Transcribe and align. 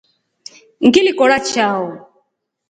Ngili 0.85 1.11
kora 1.19 1.37
chao. 1.49 1.85